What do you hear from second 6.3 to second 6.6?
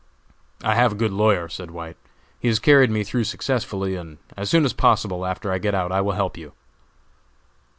you."